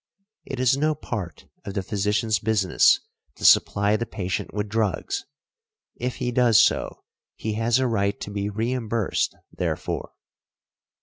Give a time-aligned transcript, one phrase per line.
[0.45, 3.01] It is no part of the physicians business
[3.35, 5.25] to supply the patient with drugs;
[5.95, 7.03] if he does so
[7.35, 10.13] he has a right to be reimbursed therefor.